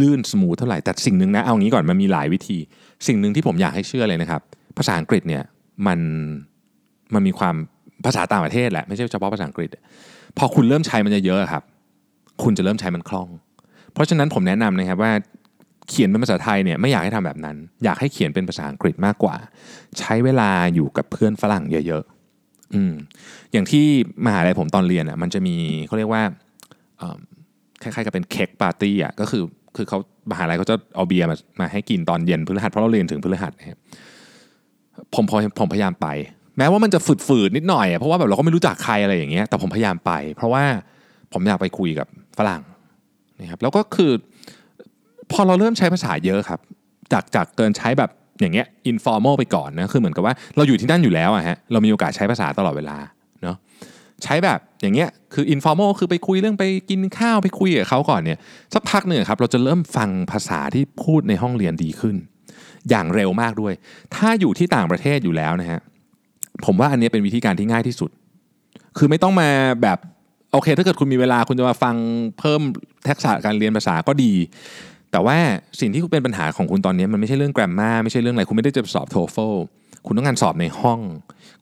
[0.00, 2.58] ลื่น smooth เท่าไหร่แต่สิ่งหนึ่งนะเอางี้ก่อนมันมีหลายวิธี
[3.06, 4.40] สิ่งหนึ่งที่ผมอยากให้เชื่อเลยนะครับ
[4.78, 5.42] ภาษาอังกฤษเนี่ย
[5.86, 6.00] มัน
[7.14, 7.54] มันมีความ
[8.04, 9.68] ภาษาต่างประเทศแหละไม่ใช่เฉพาะภาษาอังกฤษ
[10.38, 11.62] พอคุณเริ่มใช้มันเยอะๆครับ
[12.42, 13.28] คุณจะเริ่มใช้มันคล่อง
[13.92, 15.12] เพราะฉะนั้นผมแนะนำนะครับว่า
[15.90, 19.36] เขียนเป็นภาษาไทยเนี่ยไม่อยากให้ทำแบบนั้น อยากให้เขียนเป็นภาษาอังกฤษมากกว่า
[19.98, 22.92] ใช้เวลาอยู่กับเพื่อนฝรั่งเยอะๆอืม
[23.52, 23.84] อย่างที่
[24.26, 26.22] มหาลัยผมตอนเรียนอะมันจะมีเขาเรียกว่า
[27.82, 29.42] คล้ายๆกับเป็นเค้กปาร์ตี้อะก็คือ
[29.76, 29.98] คือเขา
[30.30, 33.78] มหาลัยเขาจะเอาเบียร์มามาให้กินตอนเย็นพฤหัสเพราะเราเรียนถึงพฤหัสนะครับ
[35.14, 36.06] ผมพอผมพยายามไป
[36.58, 40.64] แม้ว่ามันจะฝืดๆนิดหน่อยอะเพราะว่าแบบเราก็ไม่รู้จักใครอะไรอย่างเงี้ยแต่ผมพยายามไป เพราะว่า
[41.32, 42.62] ผมอยากไปคุยกับฝรั่ง
[43.40, 44.12] นะครับแล้วก็คือ
[45.32, 46.60] พอเราเริ่มใช้ภาษาเยอะครับ
[47.12, 52.96] จากจากเกินใช้แบบอย่างเงี้ย informal ไปก่อนนะคือเหมือนกับว่าเราอยู่ที่นั่นอยู่แล้วอะฮะเรามีโอกาสใช้ภาษาตลอดเวลา
[53.42, 53.56] เนาะ
[54.24, 58.38] ใช้แบบอย่างเงี้ยคือ informal คือไปคุยเรื่องไปกินข้าวไปคุยกับเขาก่อนเนี่ย
[58.74, 62.16] สักพักหนึ่งครับเราจะเริ่มฟังภาษาที่พูดในห้องเรียนดีขึ้น
[62.90, 63.74] อย่างเร็วมากด้วย
[64.14, 65.80] ถ้าอยู่ที่ต่างประเทศอยู่แล้วนะฮะ
[66.64, 68.10] ผมว่าอันนี้เป็นวิธีการที่ง่ายที่สุด
[68.98, 69.48] คือไม่ต้องมา
[69.82, 69.98] แบบ
[70.52, 71.96] โอเค ถ้าเกิดคุณมีเวลาคุณจะมาฟัง
[72.38, 72.60] เพิ่ม
[73.08, 74.32] ทักษะการเรียนภาษาก็ดี
[75.14, 75.38] แต่ว่า
[75.80, 79.54] สิ่งที่เป็นปัญหาของคุณตอนนี้มันไม่ใช่เรื่องแกรมมาไม่ใช่เรื่องอะไรคุณไม่ได้จะสอบโทเฟล
[80.06, 81.00] คุณต้องการสอบในห้อง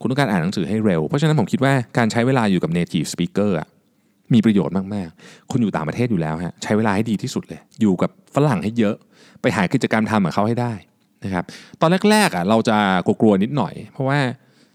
[0.00, 3.68] คุณต้องการอ่านหนังสือให้เร็ว เพราะฉะนั้นผมคิดว่าการใช้เวลาอยู่กับ native speaker อะ
[4.34, 8.94] มีประโยชน์มาก ๆ คุณอยู่ต่างประเทศอยู่แล้วฮะใช้เวลาให้ดีที่สุดเลย อยู่กับฝรั่งให้เยอะ
[9.42, 10.72] ไปหากิจกรรมทำกับเขาให้ได้
[11.24, 11.44] นะครับ
[11.80, 14.18] ตอนแรกๆอะเราจะกลัวๆนิดหน่อย เพราะว่า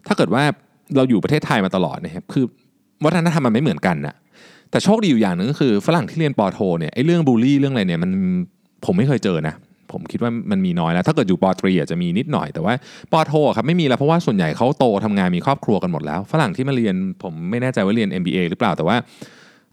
[0.07, 0.43] ถ้าเกิดว่า
[0.95, 2.45] เราอยู่ประเทศไทยมาตลอดนะครับคือ
[3.05, 4.15] วัฒนธรรมมันไม่เหมือนกันนะ
[4.71, 8.11] แต่โชคดีอยู่อย่างหนึ่งก็คือฝรั่งที่เรียนปอโทเนี่ยไอ้เรื่องบูลลี่เรื่องอะไรเนี่ยมัน
[8.85, 9.55] ผมไม่เคยเจอนะ
[9.91, 12.73] ผมคิดว่ามันมีน้อยแล้ว ถ้าเกิดอยู่ปอตรีอาจจะมีนิดหน่อยแต่ว่า
[13.11, 18.97] ปอโทครับไม่มีแล้วเพราะว่าส่วนใหญ่เขาโตทำงานมีครอบครัวกันหมดแล้ว ฝรั่งที่มาเรียนผมไม่แน่ใจว่าเรียน MBA หรือเปล่าแต่ว่า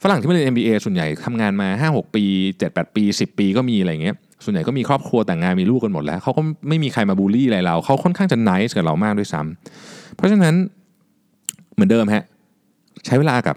[0.02, 2.24] ฝรั่งที่มาเรียน MBA ส่วนใหญ่ทำงานมา 5-6 ปี
[2.60, 10.54] 7-8 ปี 10 ปีก็มีอะไรเงี้ยส่วนใหญ่ก็มีครอบครัวแต่งงานมีลูกกันหมดแล้วเขาก็ไม่มีใครมาบูลลี่อะไรเราเขาค่อนข้างจะไนิสกับเรามากด้วยซ้ำเพราะฉะนั้น
[11.74, 12.24] เหมือนเดิมฮะ
[13.06, 13.56] ใช้เวลากับ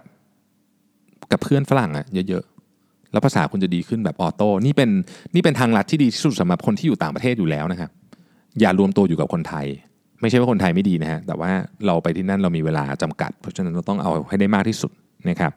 [1.31, 2.43] กับเพื่อนฝรั่งอะเยอะ
[3.11, 4.89] แล้วภาษาคุณจะดีขึ้นแบบออโต้นี่เป็น
[5.35, 7.89] นี่เป็นทางลัดที่ดีที่สุดสำหรับคนที่อยู่ต่างประเทศอยู่แล้วนะครับ
[8.59, 9.65] อย่ารวมตัวอยู่กับคนไทย
[10.21, 11.51] ไม่ใช่ว่าคนไทยไม่ดีนะฮะแต่ว่า
[11.85, 14.91] เราไปที่นั่นเรามีเวลาจำกัด เพราะฉะนั้นเราต้องเอาให้ได้มากที่สุด
[15.29, 15.51] นะครับ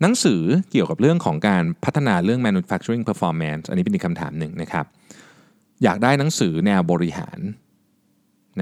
[0.00, 4.86] หนังสือเกี่ยวกับเรื่องของการพัฒนาเรื่อง manufacturing performance อันนี้เป็นอีกคำถามหนึ่งนะครับ
[5.82, 7.38] อยากได้หนังสือแนวบริหาร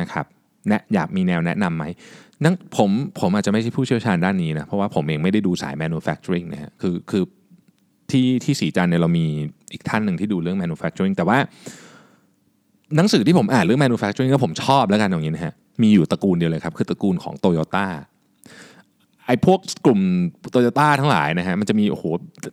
[0.00, 0.26] นะครับ
[0.68, 1.84] แนะอยากมีแนวแนะนำไหม
[2.44, 7.22] นั่งผมผมอาจจะไม่ใช่ผู้เชี่ยวชาญด้านนี้นะ เพราะว่าผมเองไม่ได้ดูสาย manufacturing นะฮะคือคือ
[8.10, 9.26] ที่ที่สีจันเนี่ยเรามี
[9.72, 11.38] อีกท่านหนึ่งที่ดูเรื่อง manufacturing แต่ว่า
[12.96, 17.86] หนังสือที่ผมอ่านเรื่อง manufacturing ก็ผมชอบแล้วกันอย่างนี้นะฮะมีอยู่ตระกูลเดียวเลยครับ คือตระกูลของ Toyota
[19.26, 20.00] ไอ้พวกกลุ่ม
[20.50, 22.04] โตโยต้าทั้งหลายนะฮะมันจะมีโอ้โห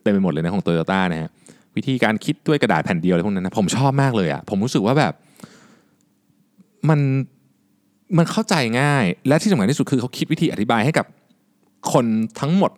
[0.04, 1.30] เต็มไปหมดเลยนะของโตโยต้านะฮะ
[1.76, 5.14] วิธีการคิดด้วยกระดาษแผ่นเดียวอะไรพวกนั้นนะผมชอบมากเลยอะ่ะผมรู้สึกว่าแบบ
[6.90, 7.00] มัน
[8.18, 11.06] มันเข้าใจง่าย และที่สำคัญที่สุดคือเขาคิดวิธีอธิบายให้กับ
[11.92, 12.06] คน
[12.40, 12.72] ทั้งหมด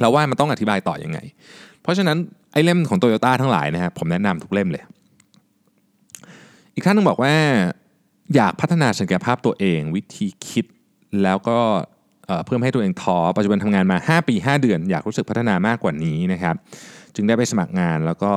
[0.00, 1.18] แล้วว่ามันต้องอธิบายต่ออยังไง
[1.82, 2.16] เพราะฉะนั้น
[2.52, 4.82] ไอ้เล่มของโตโยต้าทั้งหลายนะฮะผมแนะนำทุกเล่มเลย
[6.74, 7.34] อีกท่านนึงบอกว่า
[8.34, 10.66] อยากพัฒนาศักยภาพตัวเอง วิธีคิด
[11.22, 11.58] แล้วก็
[12.46, 16.56] เพิ่มให้ตัวเองทอปัจจุบันทำงานมา 5 ปี 5 เดือน อยากรู้สึกพัฒนามากกว่านี้นะครับ
[17.14, 18.34] จึงได้ไปสมัครงานแล้วก็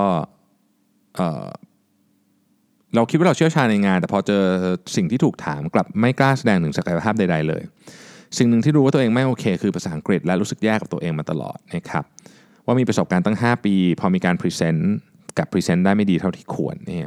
[2.98, 4.44] เราคิดว่าเราเชี่ยวชาญในงาน แต่พอเจอ
[4.96, 7.64] สิ่งที่ถูกถามกลับไม่กล้าแสดงถึงศักยภาพใด ๆ เลย
[8.38, 12.04] สิ่งหนึ่งที่รู้ว่าตัวเองไม่โอเค คือภาษาอังกฤษและรู้สึกแย่กับตัวเองมาตลอดนะครับ
[12.66, 14.94] ว่ามีประสบการณ์ตั้ง 5 ปี พอมีการ present
[15.38, 17.00] กลับ present ได้ไม่ดีเท่าที่ควรนี่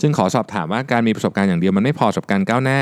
[0.00, 2.80] จึงขอสอบถามว่าการมีประสบการณ์อย่างเดียวมันไม่พอสำหรับการก้าวหน้า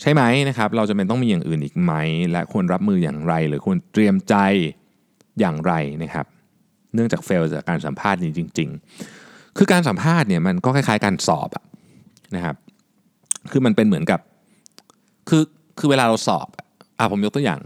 [0.00, 1.92] ใช่ไหมนะครับเราจะเป็นต้องมีอย่างอื่นอีกไหม
[2.32, 4.34] และควรรับมืออย่างไร หรือควรเตรียมใจ
[5.40, 6.26] อย่างไรนะครับ
[6.94, 11.64] เนื่องจากเฟลจากการสัมภาษณ์นี้จริง ๆ คือการสัมภาษณ์เนี่ยมันก็คล้ายๆการสอบอะ
[12.36, 12.56] นะครับ
[13.50, 14.20] คือมันเป็นเหมือนกับ
[15.28, 15.42] คือ
[15.78, 16.48] คือเวลาเราสอบ
[16.98, 17.60] อะผมยกตัวอย่าง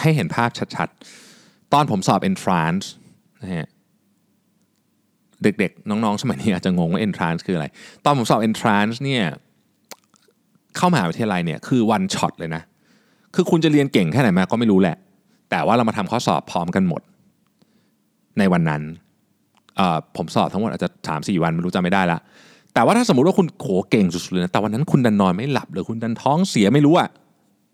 [0.00, 2.84] ให้เห็นภาพชัดๆ ตอนผมสอบ entrance
[3.42, 3.68] นะฮะ
[5.42, 7.66] เด็กๆ น้องๆ สมัยนี้อาจจะงงว่า entrance คืออะไร
[8.04, 9.24] ตอนผมสอบ entrance เนี่ย
[10.76, 12.62] เข้ามหาวิทยาลัยเนี่ยคือ one shot เลยนะ
[13.34, 14.96] คือคุณจะเรียนเก่งแค่ไหนมาก็ไม่รู้แหละ
[15.50, 17.02] แต่ว่าเรามาทำข้อสอบพร้อมกันหมด
[18.38, 18.82] ในวันนั้น
[20.16, 22.18] ผมสอบทั้งหมดอาจจะสามสี่วันไม่รู้จำไม่ได้ละ
[22.76, 27.08] แต่ว่าถ้าสมมติว่าคุณโขเก่งสุดๆเลยนะแต่วันนั้นคุณดันนอนไม่หลับหรือคุณดันท้องเสียไม่รู้อะ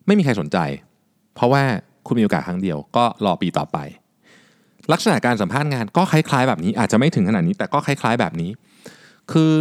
[0.07, 0.59] ไม่มีใครสนใจ
[1.35, 1.62] เพราะว่า
[2.07, 3.79] คุณมีโอกาสครั้งเดียว ก็รอปีต่อไป
[4.93, 8.51] ลักษณะการสัมภาษณ์งานก็คล้ายๆ แบบนี้ อาจจะไม่ถึงขนาดนี้ แต่ก็คล้าย ๆ แบบนี้
[9.33, 9.55] คือ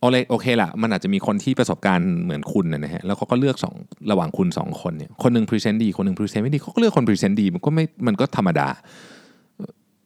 [0.00, 3.74] โอเคโอเคละมันอาจจะมีคนที่ประสบการณ์เหมือนคุณนะฮะแล้วเขาก็เลือกสอง
[4.10, 8.68] ระหว่างคุณสองคนเนี่ยคนหนึ่ง present ดีคนหนึ่ง present ไม่ดีเขาก็เลือกคน present ดีมันก็ไม่มันก็ธรรมดา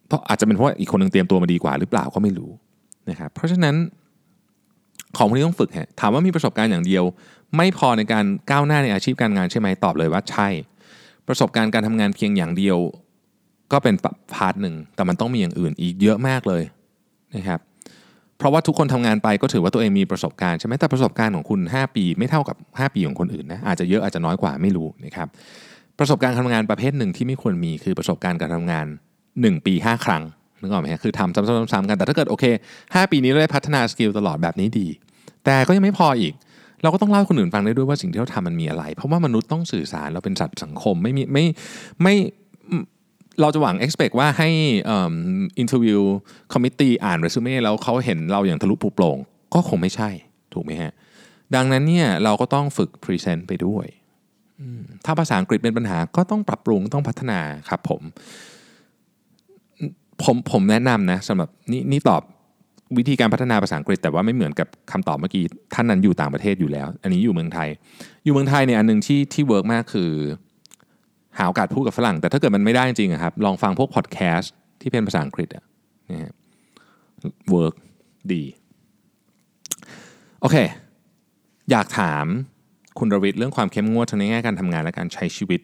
[0.08, 2.50] เพราะอาจจะเป็นเพราะอีกคนหนึ่งเตรียมตัวมาดีกว่าหรือเปล่าก็ไม่รู้
[3.10, 3.76] นะครับเพราะฉะนั้น
[5.16, 7.04] ของพวกนี้ต้องฝึกฮะถามว่ามีประสบการณ์อย่างเดียว
[7.56, 10.48] ไม่พอในการก้าวหน้าในอาชีพการงานใช่ไหมตอบเลยว่าใช่
[11.28, 12.78] ประสบการณ์การทำงานเพียงอย่างเดียว
[13.72, 13.94] ก็เป็น
[14.34, 16.62] part หนึ่งแต่มันต้องมีอย่างอื่นอีกเยอะมากเลย
[17.36, 17.60] นะครับ
[18.38, 25.28] เพราะว่าทุกคนทำงานไปก็ถือว่าตัวเองมีประสบการณ์ใช่ไหมแต่ประสบการณ์ของคุณ 5 ปีไม่เท่ากับ 5 ปีของคนอื่นนะอาจจะเยอะอาจจะน้อยกว่าไม่รู้นะครับ
[25.98, 28.86] ประสบการณ์การทำงานประเภทหนึ่งที่ไม่ควรมีคือประสบการณ์การทำงาน
[29.26, 30.22] 1 ปี 5 ครั้ง
[30.60, 32.44] นึกออกไหมคือทำซ้ำๆๆกัน แต่ถ้าเกิดโอเค
[32.80, 34.86] 5 ปีนี้เราได้พัฒนา skill ตลอดแบบนี้ดี
[35.44, 36.34] แต่ก็ยังไม่พออีก
[36.82, 41.44] เราก็ต้องเล่าคนอื่นฟังได้ด้วยว่าสิ่งที่เราทำมันมีอะไร เพราะว่ามนุษย์ต้องสื่อสารเราเป็นสัตว์สังคมไม่มีไม่
[42.02, 42.14] ไม่
[43.40, 44.48] เราจะหวัง expect ว่าให้
[45.58, 49.18] interview committee อ่านเรซูเม่แล้วเขาเห็นเราอย่างทะลุปูโปร่ง
[49.54, 50.10] ก็คงไม่ใช่
[50.54, 50.92] ถูกไหมฮะ
[51.54, 53.86] ดังนั้นเนี่ยเราก็ต้องฝึก present ไปด้วย
[55.04, 58.02] ถ้าภาษาอังกฤษเป็นปัญหาก็ต้องปรับปรุงต้องพัฒนาครับผม
[60.22, 62.22] ผมผมแนะนำนะสำหรับนี่นี่ตอบ
[62.98, 67.68] วิธีการพัฒนาภาษาอังกฤษ แต่ว่าไม่เหมือนกับคำตอบเมื่อกี้ท่านนั้นอยู่ต่างประเทศอยู่แล้ว อันนี้อยู่เมืองไทย
[68.24, 70.10] อยู่เมืองไทยเนี่ยอันหนึ่งที่ที่ work มากคือ
[71.38, 75.64] หาโอกาสพูดกับฝรั่ง แต่ถ้าเกิดมันไม่ได้จริงครับลองฟังพวกพอดแคสต์ที่เป็นภาษาอังกฤษอะ
[76.10, 76.30] นี่
[77.50, 77.74] work
[78.32, 78.42] ดี
[80.40, 80.56] โอเค
[81.70, 82.26] อยากถาม
[83.00, 85.60] คุณรวิทย์เรื่องความเข้มงวดทางในแง่การทำงานและการใช้ชีวิต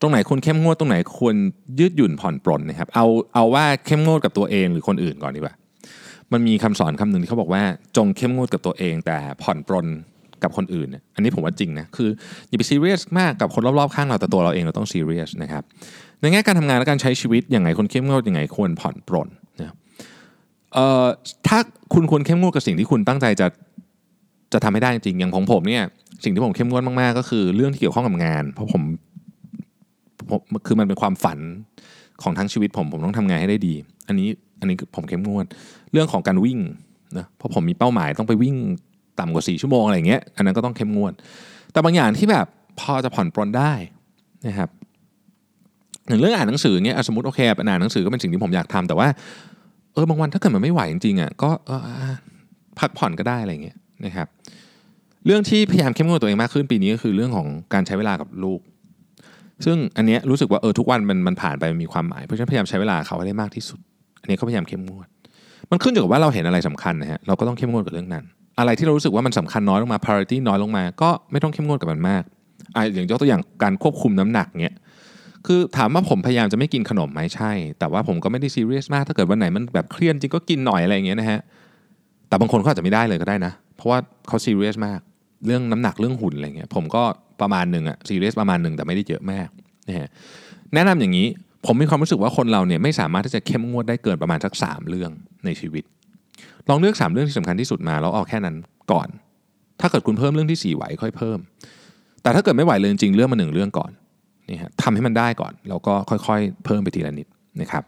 [0.00, 1.34] ตรงไหนคุณเข้มงวดตรงไหนควร
[1.78, 5.54] ยืดหยุ่นผ่อนปลนนะครับเอาเอาว่าเข้มงวดกับตัวเองหรือคนอื่นก่อนดีกว่า
[6.32, 7.62] มันมีคำสอนคำหนึ่งที่เขาบอกว่า
[7.96, 9.86] จงเข้มงวดกับตัวเอง แต่ผ่อนปลน
[10.42, 12.08] กับคนอื่น อันนี้ผมว่าจริงนะคือ
[12.48, 15.62] อย่าไปซีเรียสมากกับคนรอบๆข้างเราแต่ตัวเราเองเราต้องซีเรียสนะครับ
[16.20, 19.74] ในแง่การทำงานและการใช้ชีวิตอย่างไงคนเข้มงวดอย่างไงควรผ่อนปลนนะ
[20.74, 21.06] เอ่อ
[21.48, 21.58] ถ้า
[21.94, 23.46] คุณควรเข้มงวดกับสิ่งที่คุณตั้งใจจะ
[24.52, 25.84] จะทำให้ได้จริงอย่างของผมเนี่ย
[26.24, 28.82] สิ่งที่ผมเข้มงวดมากๆ ก็คือเรื่องที่เกี่ยวข้องกับงาน เพราะผม
[30.30, 31.38] ผมคือมันเป็นความฝัน
[32.22, 33.74] ของทั้งชีวิตผมผมต้องทำงานให้ได้ดี
[34.08, 34.28] อันนี้
[34.60, 35.44] อันนี้ผมเข้มงวด
[35.92, 36.58] เรื่องของการวิ่ง
[37.18, 38.56] นะเพราะผมมีเป้าหมายต้องไปวิ่ง
[39.20, 41.12] ต่ำกว่า4ชั่วโมงอะไรเงี้ยอันนั้นก็ต้องเข้มงวด
[41.72, 42.46] แต่บางอย่างที่แบบ
[42.80, 43.72] พอจะผ่อนปลนได้
[44.46, 44.70] นะครับ
[46.08, 49.08] อย่างเรื่องอ่านหนังสือเงี้ยสมมติโอเคอ่านหนังสือก็เป็นสิ่งที่ผมอยากทำแต่ว่า
[49.92, 51.50] เออบางวันถ้าเกิดมันไม่ไหวจริงๆอะก็
[52.78, 54.28] พักผ่อนก็ได้อะไรเงี้ยนะครับ
[55.26, 58.60] เรื่องที่พยายามเข้มงวดตัวเองมากขึ้นปีนี้ก็คือเรื่องของการใช้เวลากับลูก
[59.64, 63.78] ซึ่งอันนี้รู้สึกว่าเออทุกวันมันมันผ่านไปมีความหมายเพราะฉะนั้นพยายามใช้เวลาเขาให้ได้มากที่สุด
[64.22, 65.06] อันนี้ก็พยายามเข้มงวด
[65.70, 68.24] มันขึ้นอยู่กับว่าเราเห็นอะไรสำคัญนะฮะเราก็ต้องเข้มงวดกับเรื่องนั้น
[68.58, 72.22] อะไรที่เรารู้สึกว่ามันสำคัญน้อยลงมา priority น้อยลงมา ก็ไม่ต้องเข้มงวดกับมันมาก
[72.76, 74.76] อ่าอย่างยกตัวอย่างการควบคุมน้ำหนักเนี้ย
[75.46, 81.40] คือถามว่าผมพยายามจะไม่กินขนมไหมใช่ แต่ว่าผมก็ไม่ได้ซีเรียสมาก ถ้าเกิดวันไหนมันแบบเครียดจริงก็กินหน่อยอะไรอย่างเงี้ยนะฮะ
[82.28, 85.00] แต่บางคนเขาอาจจะไม่ได้เลยก็ได้นะ เพราะว่าเขาซีเรียสมาก
[85.46, 87.02] เรื่องน้ำหนักเรื่องหุ่นอะไรเงี้ยผมก็
[87.40, 89.48] ประมาณหนึ่งอะซีเรียสประมาณหนึ่งแต่ไม่ได้เยอะมาก
[89.88, 90.08] นะฮะ
[90.74, 91.26] แนะนำอย่างนี้
[91.66, 95.10] ผมมีความรู้สึกว่าคนเราเนี่ยไม่สามารถที่จะเข้มงวดได้เกินประมาณสักสามเรื่อง
[95.44, 95.84] ในชีวิต
[96.68, 98.56] ลองเลือก 3 เรื่องที่สำคัญที่สุดมาแล้วเอาแค่นั้น
[98.92, 99.08] ก่อน
[99.80, 101.38] ถ้าเกิดคุณเพิ่มเรื่องที่ 4 ไหวค่อยเพิ่ม
[102.22, 103.90] แต่ถ้าเกิดไม่ไหวเลยจริงเรื่องมาหนึ่งเรื่องก่อน
[104.50, 107.26] นี่ฮะทำให้มันได้ก่อนแล้วก็ค่อยๆ เพิ่มไปทีละนิด
[107.60, 107.84] นะครับ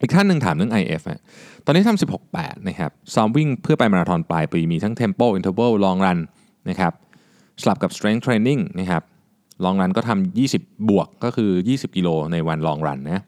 [0.00, 1.20] อีกท่านหนึ่งถามเรื่อง IF อะ
[1.64, 6.18] ตอนนี้ทำ16 8 นะครับซ้อมวิ่งเพื่อไปมาราธอนปลายปีมีทั้ง Tempo Interval Long Run
[6.68, 6.92] นะครับ
[7.62, 9.02] สลับกับ Strength Training นะครับ
[9.64, 13.20] ลองรันก็ทำ20 บวกก็คือ 20 กิโลในวันลองรันนะ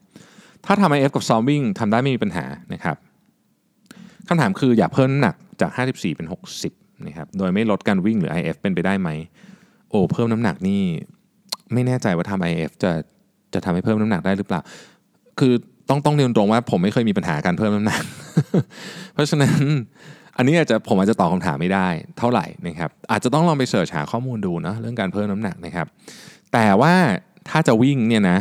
[0.66, 2.96] ถ้าทำ IF กับซ้อมวิ่งทำได้ไม่มีปัญหานะครับ
[4.28, 6.26] คำถามคืออยากเพิ่มน้ำหนักจาก 54 เป็น
[6.64, 9.08] 60 นะครับ โดยไม่ลดการวิ่งหรือ IF เป็นไปได้ไหม
[9.90, 10.82] โอ้ เพิ่มน้ำหนักนี่
[11.72, 12.92] ไม่แน่ใจว่าทำ IF จะ
[13.54, 14.60] จะทำให้เพิ่มน้ำหนักได้หรือเปล่า
[15.40, 15.54] คือ
[15.92, 18.02] ต้องต้องเรียนตรงว่าผมไม่เคยมีปัญหาการเพิ่มน้ำหนัก
[19.14, 19.60] เพราะฉะนั้น
[20.36, 21.86] อันนี้อาจจะผมอาจจะตอบคำถามไม่ได้
[22.18, 25.86] เท่าไหร่นะครับ อาจจะต้องลองไปเสิร์ชหาข้อมูลดูนะเรื่องการเพิ่มน้ำหนักนะครับ
[26.52, 26.94] แต่ว่า
[27.48, 28.38] ถ้าจะวิ่งเนี่ยนะ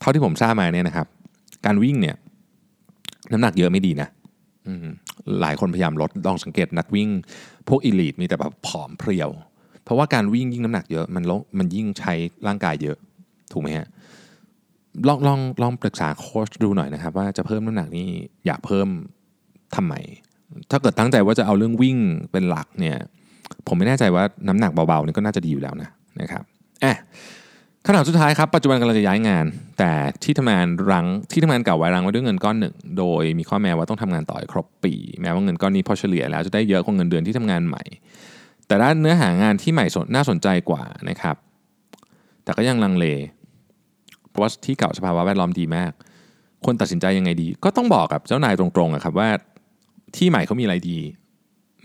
[0.00, 1.06] เท่าที่ผมทราบมาเนี่ยนะครับ
[1.66, 2.16] การวิ่งเนี่ย
[3.32, 4.08] น้ำหนักเยอะไม่ดีนะ
[5.40, 7.08] หลายคนพยายามลดลองสังเกตนักวิ่ง
[7.68, 9.30] พวกอีลิทมีแต่แบบผอมเพรียว
[9.84, 12.12] เพราะว่าการวิ่งยิ่งน้ำหนักเยอะมันลมันยิ่งใช้
[12.46, 12.96] ร่างกายเยอะ
[13.52, 13.86] ถูกไหมฮะ
[15.08, 18.08] ลองลองลองปรึกษาโค้ชดูหน่อยนะครับ ว่าจะเพิ่มน้ำหนักนี่
[18.46, 18.88] อยากเพิ่ม
[19.76, 19.94] ทำไม
[20.70, 21.98] ถ้าเกิดตั้งใจว่าจะเอาเรื่องวิ่ง
[22.32, 22.96] เป็นหลักเนี่ย
[23.66, 25.88] ผมไม่แน่ใจว่าน้ำหนักเบาๆนี่ก็น่าจะดีอยู่แล้วนะ
[26.20, 26.44] นะครับ
[26.84, 26.94] อะ
[27.84, 29.44] คำถามสุดท้ายครับ ปัจจุบันกำลังจะย้ายงาน
[29.78, 29.90] แต่
[30.24, 37.82] ที่ทำงานรังที่ทำงานเก่าไว้รังไว้ด้วยเงินก้อนหนึ่ง โดยมีข้อแม้ว่าต้องทำงานต่อครบปี แม้ว่าเงินก้อนนี้พอเฉลี่ยแล้วจะได้เยอะกว่าเงินเดือนที่ทำงานใหม่
[38.66, 41.36] แต่ด้านเนื้อหางานที่ใหม่น่าสนใจกว่านะครับ
[42.44, 43.06] แต่ก็ยังลังเล
[44.40, 45.92] ว่าที่เก่าสภาวะแวดล้อมดีมาก
[46.64, 49.28] ควรตัดสินใจยังไงดี ก็ต้องบอกกับเจ้านายตรงๆครับว่า
[50.16, 50.98] ที่ใหม่เขามีอะไรดี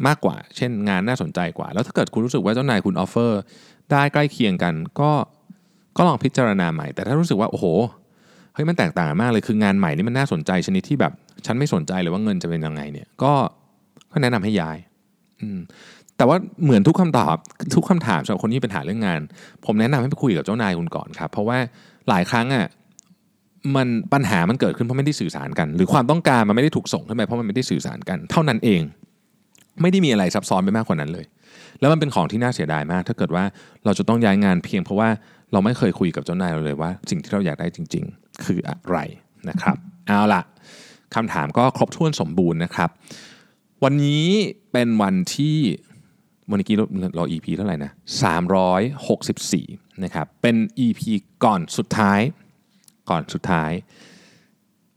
[0.07, 3.41] มากกว่า เช่นงานน่าสนใจกว่า แล้วถ้าเกิดคุณรู้สึกว่าเจ้านายคุณออฟเฟอร์
[3.91, 5.11] ได้ใกล้เคียงกัน ก็
[5.97, 7.65] ก็ลองพิจารณาใหม่ แต่ถ้ารู้สึกว่าโอ้โห
[8.53, 11.13] เฮ้ยมันแตกต่างมากเลยคืองานใหม่นี่มันน่าสนใจชนิดที่แบบ
[11.45, 13.33] ฉันไม่สนใจเลยว่าเงินจะเป็นยังไงเนี่ยก็
[14.11, 14.77] ก็แนะนำให้ย้าย
[15.41, 15.59] อืม
[16.17, 17.35] แต่ว่าเหมือนทุกคำตอบ
[17.75, 19.21] ทุกคำถามสำหรับคนที่ปัญหาเรื่องงาน
[19.65, 21.57] ผมแนะนำให้ไปคุยกับเจ้านายคุณก่อนครับ เพราะว่า
[22.09, 22.67] หลายครั้งอะ
[23.75, 28.81] มันปัญหามันเกิดขึ้นเพราะไม่ได้สื่อสารกัน หรือความต้องการมันไม่ได้ถูกส่งขึ้นไปเพราะมันไม่ได้สื่อสารกัน เท่านั้นเอง
[29.81, 31.25] ไม่ได้มีอะไรซับซ้อนไปมากกว่านั้นเลย
[31.79, 33.43] แล้วมันเป็นของที่น่าเสียดายมาก ถ้าเกิดว่า
[33.85, 35.09] เราจะต้องย้ายงานเพียงเพราะว่า
[35.53, 38.97] เราไม่เคยคุยกับเจ้านายเราเลยว่า สิ่งที่เราอยากได้จริง ๆ คืออะไร
[39.49, 39.77] นะครับ
[40.07, 40.41] เอาล่ะ
[41.15, 42.89] คำถามก็ครบถ้วนสมบูรณ์นะครับ
[43.83, 44.25] วันนี้
[44.71, 45.57] เป็นวันที่
[46.49, 46.77] วันนี้
[47.15, 47.91] เรา EP เท่าไหร่นะ
[49.17, 50.55] 364 นะครับ เป็น
[50.85, 51.01] EP
[51.45, 52.19] ก่อนสุดท้าย
[53.09, 53.71] ก่อนสุดท้าย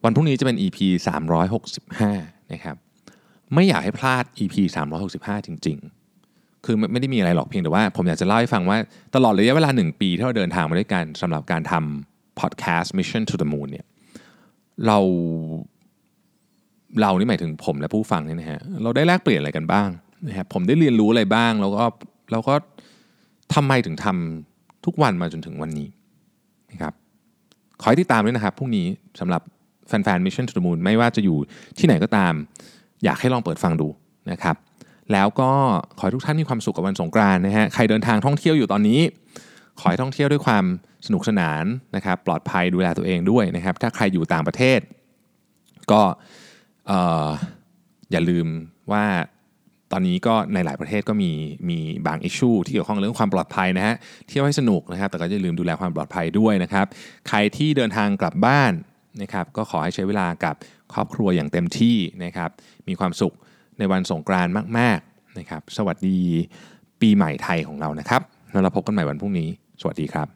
[0.04, 0.78] วันพรุ่งนี้จะเป็น EP
[1.64, 2.76] 365 นะครับ
[3.54, 4.54] ไม่อยากให้พลาด EP
[5.00, 5.78] 365 จริง
[6.22, 8.78] ๆ คือไม่ได้มีอะไรหรอกเพียงแต่ว่า ผมอยากจะเล่าให้ฟังว่า
[9.14, 13.86] ตลอดระยะเวลา 1 ปีที่เราเดินทางมาด้วยกันสำหรับการทำ podcast Mission to the Moon เนี่ย
[14.86, 14.98] เรา
[17.00, 19.88] เรานี่หมายถึงผมและผู้ฟังเนี่ยนะฮะ เราได้แลกเปลี่ยนอะไรกันบ้าง
[20.28, 21.84] นะครับผมได้เรียนรู้อะไรบ้าง แล้วก็
[22.32, 22.54] แล้วก็
[23.54, 25.88] ทำไมถึงทำทุกวันมาจนถึงวันนี้
[26.70, 26.92] นะครับ
[27.80, 28.86] ขอให้ติดตามด้วยนะครับพรุ่งนี้
[29.20, 29.42] สำหรับ
[29.88, 31.38] แฟนๆ Mission to the Moon ไม่ว่าจะอยู่
[31.78, 32.32] ที่ไหนก็ตาม
[33.04, 33.88] อยากให้ลองเปิดฟังดู
[34.30, 34.56] นะครับ
[35.12, 35.50] แล้วก็
[35.98, 39.00] ขอให้ทุกท่านมีความสุขกับวันสงกรานต์นะฮะใครเดินทางท่องเที่ยวอยู่ตอนนี้
[39.80, 40.64] ขอให้ท่องเที่ยวด้วยความ
[41.06, 41.64] สนุกสนาน
[41.96, 44.80] นะครับ ปลอดภัยดูแลตัวเองด้วยนะครับ ถ้าใครอยู่ต่างประเทศ
[45.90, 46.00] ก็
[48.10, 48.46] อย่าลืม
[48.92, 49.04] ว่า
[49.92, 51.30] ตอนนี้ก็ในหลายประเทศก็มี
[51.68, 53.94] มีบางอิชชูที่เกี่ยวข้องเรื่องความปลอดภัยนะฮะ
[54.28, 56.86] เที่ยวให้สนุกนะครับ แต่ก็อย่าลืมดูแลความปลอดภัยด้วยนะครับ
[57.28, 58.72] ใครที่เดินทางกลับบ้าน
[59.22, 60.54] นะครับ ก็ขอให้ใช้เวลากับ
[60.94, 62.50] ครอบครัวอย่างเต็มที่นะครับ
[62.88, 63.34] มีความสุข
[63.78, 66.18] ในวันสงกรานต์มาก ๆนะครับ สวัสดี
[67.00, 68.22] ปีใหม่ไทยของเรานะครับ
[68.52, 69.48] แล้วเราพบกันใหม่วันพรุ่งนี้
[69.80, 70.26] สวัสดีครับ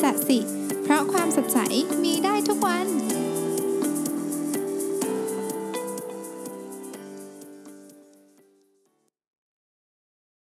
[0.00, 0.38] สัสิ
[0.82, 1.58] เพราะความสดใส
[2.04, 2.86] มีได้ทุกวัน